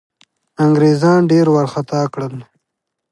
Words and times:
انګرېزان 0.63 1.19
ډېر 1.31 1.45
وارخطا 1.51 2.01
کړل. 2.13 2.35